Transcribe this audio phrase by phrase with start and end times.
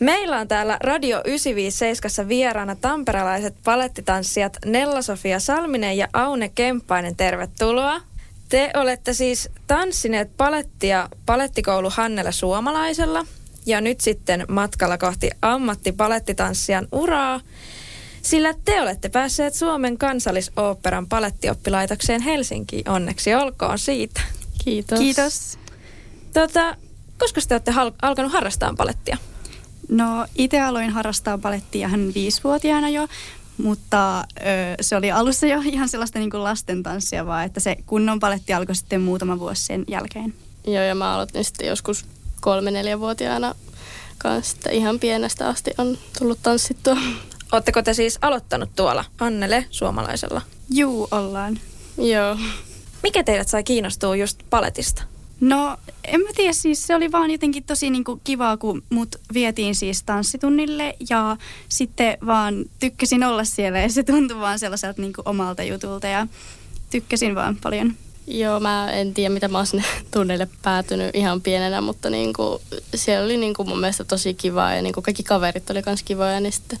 [0.00, 7.16] Meillä on täällä Radio 957 vieraana tamperelaiset palettitanssijat Nella-Sofia Salminen ja Aune Kemppainen.
[7.16, 8.00] Tervetuloa.
[8.48, 13.26] Te olette siis tanssineet palettia palettikoulu Hannella Suomalaisella
[13.66, 17.40] ja nyt sitten matkalla kohti ammattipalettitanssijan uraa,
[18.22, 22.88] sillä te olette päässeet Suomen kansallisoopperan palettioppilaitokseen Helsinkiin.
[22.88, 24.20] Onneksi olkoon siitä.
[24.64, 24.98] Kiitos.
[24.98, 25.58] Kiitos.
[26.32, 26.76] Tota,
[27.18, 29.16] koska te olette hal- alkanut harrastaa palettia?
[29.88, 33.08] No itse aloin harrastaa palettia ihan viisivuotiaana jo,
[33.58, 34.24] mutta ö,
[34.80, 38.74] se oli alussa jo ihan sellaista niin kuin lastentanssia vaan, että se kunnon paletti alkoi
[38.76, 40.34] sitten muutama vuosi sen jälkeen.
[40.66, 42.04] Joo, ja mä aloitin sitten joskus
[42.40, 43.54] kolme-neljävuotiaana
[44.18, 44.70] kanssa.
[44.70, 46.96] Ihan pienestä asti on tullut tanssittua.
[47.52, 50.42] Oletteko te siis aloittanut tuolla Annele suomalaisella?
[50.70, 51.58] Juu, ollaan.
[51.98, 52.38] Joo.
[53.02, 55.02] Mikä teidät sai kiinnostua just paletista?
[55.40, 59.74] No, en mä tiedä, siis se oli vaan jotenkin tosi niinku kivaa, kun mut vietiin
[59.74, 61.36] siis tanssitunnille ja
[61.68, 66.26] sitten vaan tykkäsin olla siellä ja se tuntui vaan sellaiselta niinku omalta jutulta ja
[66.90, 67.94] tykkäsin vaan paljon.
[68.26, 72.60] Joo, mä en tiedä, mitä mä oon sinne tunneille päätynyt ihan pienenä, mutta niinku,
[72.94, 76.52] siellä oli niinku mun mielestä tosi kivaa ja niinku kaikki kaverit oli kans kivoja, niin
[76.52, 76.78] sitten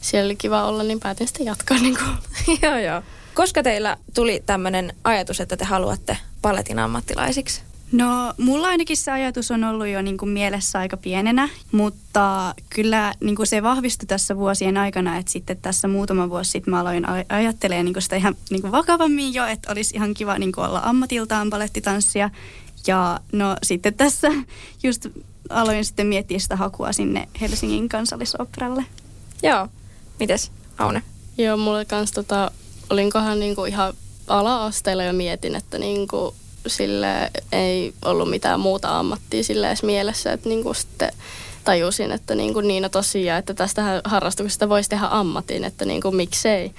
[0.00, 1.78] siellä oli kiva olla, niin päätin sitten jatkaa.
[1.78, 2.04] Niinku.
[2.62, 3.02] joo, joo.
[3.34, 7.67] Koska teillä tuli tämmöinen ajatus, että te haluatte paletin ammattilaisiksi?
[7.92, 13.14] No mulla ainakin se ajatus on ollut jo niin kuin mielessä aika pienenä, mutta kyllä
[13.20, 17.04] niin kuin se vahvistui tässä vuosien aikana, että sitten tässä muutama vuosi sitten mä aloin
[17.28, 20.64] ajattelemaan niin kuin sitä ihan niin kuin vakavammin jo, että olisi ihan kiva niin kuin
[20.64, 22.30] olla ammatiltaan palettitanssia.
[22.86, 24.32] Ja no sitten tässä
[24.82, 25.06] just
[25.48, 28.84] aloin sitten miettiä sitä hakua sinne Helsingin kansallisoperalle.
[29.42, 29.68] Joo.
[30.20, 31.02] Mites, Aune?
[31.38, 32.50] Joo, mulle kans tota,
[32.90, 33.94] olinkohan niinku ihan
[34.26, 36.34] ala-asteella jo mietin, että niinku
[36.68, 41.12] sille ei ollut mitään muuta ammattia sille edes mielessä, että niin kuin sitten
[41.64, 46.16] tajusin, että niin kuin Niina tosiaan, että tästä harrastuksesta voisi tehdä ammatin, että niin kuin
[46.16, 46.72] miksei.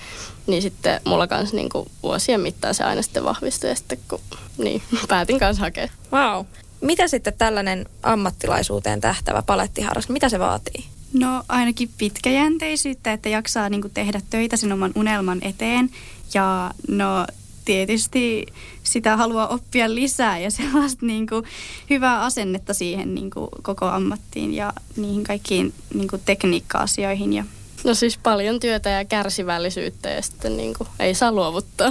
[0.48, 4.20] Niin sitten mulla kanssa niin kuin vuosien mittaan se aina sitten vahvistui ja sitten kun
[4.58, 5.88] niin, päätin kanssa hakea.
[6.14, 6.46] Wow.
[6.82, 10.86] Mitä sitten tällainen ammattilaisuuteen tähtävä palettiharrastus, mitä se vaatii?
[11.14, 15.90] No ainakin pitkäjänteisyyttä, että jaksaa niin kuin tehdä töitä sen oman unelman eteen.
[16.34, 17.26] Ja no
[17.70, 18.46] tietysti
[18.84, 21.46] sitä haluaa oppia lisää ja sellaista niin kuin
[21.90, 27.34] hyvää asennetta siihen niin kuin koko ammattiin ja niihin kaikkiin niin kuin tekniikka-asioihin.
[27.34, 27.44] Ja
[27.84, 31.88] No siis paljon työtä ja kärsivällisyyttä ja sitten niin kuin ei saa luovuttaa.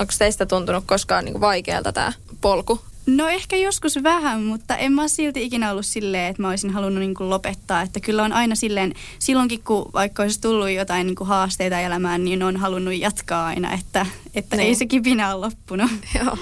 [0.00, 4.92] Onko teistä tuntunut koskaan niin kuin vaikealta tämä polku No ehkä joskus vähän, mutta en
[4.92, 7.82] mä silti ikinä ollut silleen, että mä olisin halunnut niin kuin lopettaa.
[7.82, 12.24] Että kyllä on aina silleen, silloinkin kun vaikka olisi tullut jotain niin kuin haasteita elämään,
[12.24, 14.76] niin on halunnut jatkaa aina, että, että ei niin.
[14.76, 15.90] se kipinä ole loppunut.
[16.24, 16.38] Joo.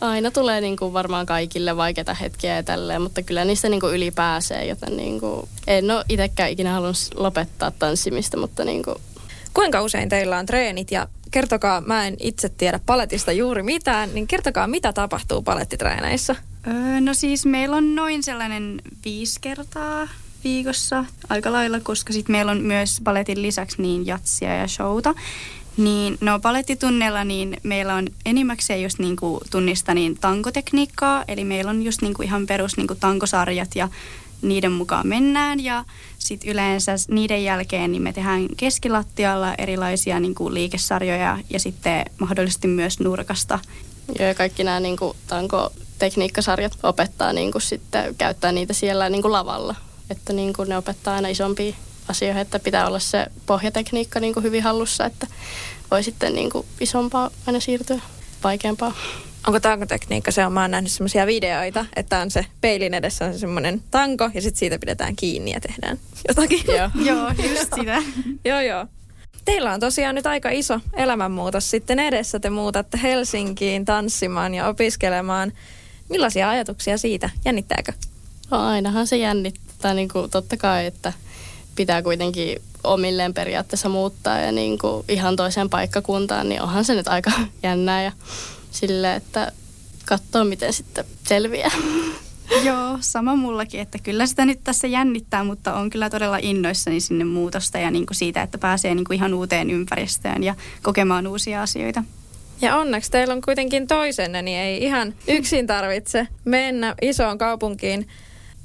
[0.00, 3.94] Aina tulee niin kuin varmaan kaikille vaikeita hetkiä ja tälleen, mutta kyllä niistä niin kuin
[3.94, 8.96] yli pääsee, joten niin kuin, en ole itsekään ikinä halunnut lopettaa tanssimista, mutta niin kuin...
[9.54, 14.26] Kuinka usein teillä on treenit ja kertokaa, mä en itse tiedä paletista juuri mitään, niin
[14.26, 16.36] kertokaa, mitä tapahtuu palettitreeneissä?
[16.66, 20.08] Öö, no siis meillä on noin sellainen viisi kertaa
[20.44, 25.14] viikossa aika lailla, koska sitten meillä on myös paletin lisäksi niin jatsia ja showta.
[25.76, 31.82] Niin no palettitunneilla niin meillä on enimmäkseen just niinku tunnista niin tankotekniikkaa, eli meillä on
[31.82, 33.88] just niinku ihan perus niinku tankosarjat ja
[34.42, 35.84] niiden mukaan mennään ja
[36.18, 42.68] sitten yleensä niiden jälkeen niin me tehdään keskilattialla erilaisia niin kuin liikesarjoja ja sitten mahdollisesti
[42.68, 43.58] myös nurkasta.
[44.18, 45.16] Joo, ja kaikki nämä niin kuin,
[45.98, 49.74] tekniikkasarjat opettaa niin kuin, sitten käyttää niitä siellä niin kuin lavalla.
[50.10, 51.74] Että niin kuin, ne opettaa aina isompia
[52.08, 55.26] asioita, että pitää olla se pohjatekniikka niin kuin hyvin hallussa, että
[55.90, 58.00] voi sitten niin kuin, isompaa aina siirtyä
[58.44, 58.92] vaikeampaa.
[59.46, 63.32] Onko tankotekniikka se on, mä oon nähnyt semmoisia videoita, että on se peilin edessä on
[63.32, 65.98] se semmoinen tanko ja sitten siitä pidetään kiinni ja tehdään
[66.28, 66.60] jotakin.
[66.66, 68.02] Joo, joo just sitä.
[68.44, 68.86] joo, joo.
[69.44, 72.40] Teillä on tosiaan nyt aika iso elämänmuutos sitten edessä.
[72.40, 75.52] Te muutatte Helsinkiin tanssimaan ja opiskelemaan.
[76.08, 77.30] Millaisia ajatuksia siitä?
[77.44, 77.92] Jännittääkö?
[78.50, 81.12] No ainahan se jännittää, niin kuin totta kai, että
[81.76, 87.08] pitää kuitenkin omilleen periaatteessa muuttaa ja niin kuin ihan toiseen paikkakuntaan, niin onhan se nyt
[87.08, 87.30] aika
[87.62, 88.12] jännää ja
[88.76, 89.52] sille, että
[90.04, 91.70] katsoo miten sitten selviää.
[92.64, 97.24] Joo, sama mullakin, että kyllä sitä nyt tässä jännittää, mutta on kyllä todella innoissani sinne
[97.24, 101.62] muutosta ja niin kuin siitä, että pääsee niin kuin ihan uuteen ympäristöön ja kokemaan uusia
[101.62, 102.04] asioita.
[102.60, 108.08] Ja onneksi teillä on kuitenkin toisenne, niin ei ihan yksin tarvitse mennä isoon kaupunkiin.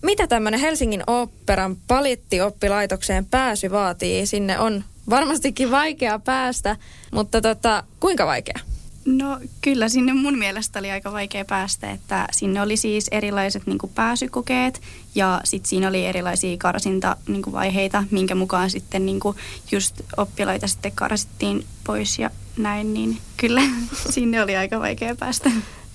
[0.02, 4.26] Mitä tämmöinen Helsingin oopperan palittioppilaitokseen pääsy vaatii?
[4.26, 6.76] Sinne on varmastikin vaikea päästä,
[7.12, 8.71] mutta tota, kuinka vaikea?
[9.06, 13.78] No kyllä sinne mun mielestä oli aika vaikea päästä, että sinne oli siis erilaiset niin
[13.78, 14.82] kuin pääsykokeet
[15.16, 19.38] ja sitten siinä oli erilaisia karsintavaiheita, niin minkä mukaan sitten niin kuin
[19.72, 23.62] just oppilaita sitten karsittiin pois ja näin, niin kyllä
[24.10, 25.52] sinne oli aika vaikea päästä.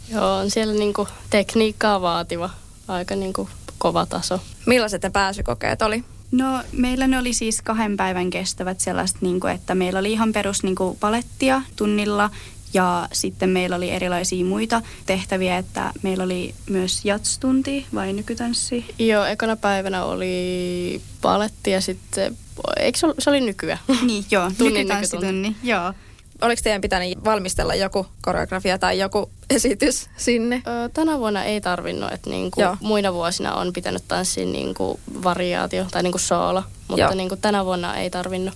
[0.09, 2.51] Joo, on siellä niinku tekniikkaa vaativa,
[2.89, 3.49] aika niinku
[3.79, 4.41] kova taso.
[4.67, 6.05] Millaiset ne pääsykokeet oli?
[6.33, 10.33] No meillä ne oli siis kahden päivän kestävät sellaiset, niin kuin, että meillä oli ihan
[10.33, 12.31] perus niin kuin palettia tunnilla
[12.77, 18.85] ja sitten meillä oli erilaisia muita tehtäviä, että meillä oli myös jatstunti vai nykytanssi.
[18.99, 22.37] Joo, ekana päivänä oli paletti ja sitten,
[22.77, 23.79] eikö se, se oli nykyä?
[24.07, 25.93] Niin, joo, Tunnin nykytanssitunni, joo.
[26.43, 30.63] Oliko teidän pitänyt valmistella joku koreografia tai joku esitys sinne?
[30.67, 32.77] Ö, tänä vuonna ei tarvinnut, että niinku Joo.
[32.81, 37.15] muina vuosina on pitänyt tanssia niinku variaatio tai niinku soola, mutta Joo.
[37.15, 38.55] niinku tänä vuonna ei tarvinnut.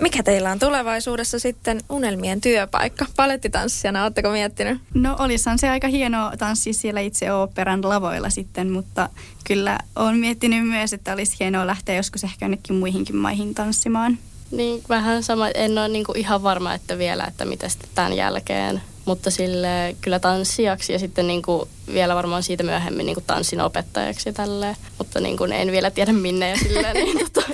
[0.00, 3.06] Mikä teillä on tulevaisuudessa sitten unelmien työpaikka?
[3.16, 4.80] Palettitanssijana, ootteko miettinyt?
[4.94, 9.08] No olisihan se aika hienoa tanssia siellä itse oopperan lavoilla sitten, mutta
[9.44, 14.18] kyllä olen miettinyt myös, että olisi hienoa lähteä joskus ehkä jonnekin muihinkin maihin tanssimaan.
[14.50, 18.82] Niin vähän sama, en ole niinku ihan varma, että vielä, että mitä sitten tämän jälkeen.
[19.04, 24.32] Mutta sille kyllä tanssijaksi ja sitten niinku vielä varmaan siitä myöhemmin niinku tanssin opettajaksi ja
[24.32, 24.76] tälleen.
[24.98, 26.94] Mutta niinku en vielä tiedä minne ja silleen.
[27.04, 27.48] niin tota,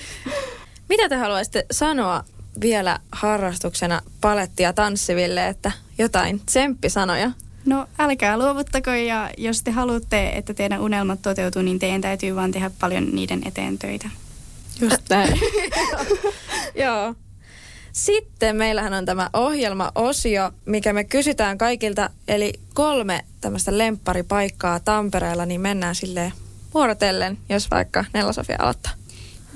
[0.88, 2.24] Mitä te haluaisitte sanoa
[2.60, 7.30] vielä harrastuksena paletti- ja tanssiville, että jotain tsemppisanoja?
[7.66, 12.52] No älkää luovuttako ja jos te haluatte, että teidän unelmat toteutuu, niin teidän täytyy vaan
[12.52, 14.10] tehdä paljon niiden eteen töitä.
[14.80, 15.40] just näin.
[16.84, 17.14] Joo.
[17.92, 25.60] Sitten meillähän on tämä ohjelmaosio, mikä me kysytään kaikilta, eli kolme tämmöistä lempparipaikkaa Tampereella, niin
[25.60, 26.32] mennään silleen
[26.74, 28.92] vuorotellen, jos vaikka Nella-Sofia aloittaa.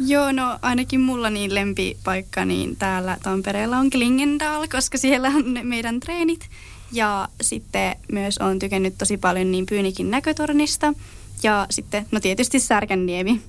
[0.07, 5.63] Joo, no ainakin mulla niin lempipaikka niin täällä Tampereella on Klingendal, koska siellä on ne
[5.63, 6.49] meidän treenit.
[6.93, 10.95] Ja sitten myös on tykännyt tosi paljon niin Pyynikin näkötornista.
[11.43, 13.43] Ja sitten, no tietysti Särkänniemi.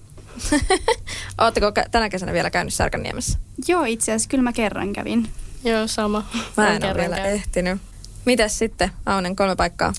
[1.41, 3.39] Ootteko kä- tänä kesänä vielä käynyt Särkänniemessä?
[3.67, 5.27] Joo, itse asiassa kyllä mä kerran kävin.
[5.63, 6.25] Joo, sama.
[6.57, 7.81] Mä en ole kerran vielä ehtinyt.
[8.25, 9.93] Mites sitten, Aunen, kolme paikkaa?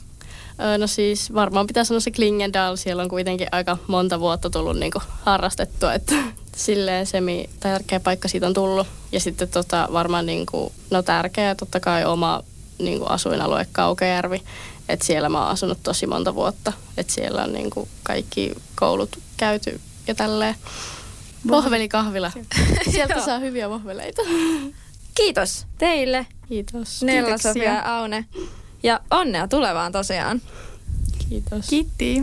[0.78, 5.02] No siis varmaan pitää sanoa se Klingendal, siellä on kuitenkin aika monta vuotta tullut niinku
[5.22, 6.14] harrastettua, että
[6.56, 8.86] silleen semi tärkeä paikka siitä on tullut.
[9.12, 12.42] Ja sitten tota, varmaan niinku, no tärkeä totta kai oma
[12.78, 14.42] niinku asuinalue Kaukajärvi,
[14.88, 19.80] että siellä mä oon asunut tosi monta vuotta, että siellä on niinku kaikki koulut käyty
[20.06, 20.54] ja tälleen.
[21.48, 22.32] Vohvelikahvila.
[22.92, 24.22] Sieltä saa hyviä vohveleita.
[25.14, 27.02] Kiitos teille, Kiitos.
[27.02, 27.38] Nella.
[27.38, 28.24] Sofia ja Aune.
[28.82, 30.42] Ja onnea tulevaan tosiaan.
[31.28, 31.68] Kiitos.
[31.68, 32.22] Kiitti.